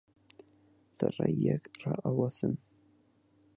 لە 0.97 1.07
ڕێی 1.17 1.35
یەک 1.47 1.63
ڕائەوەسن 1.83 2.53